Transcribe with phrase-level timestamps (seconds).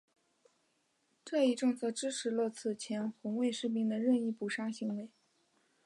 [1.23, 5.11] 这一政策支持了此前红卫兵的任意扑杀行为。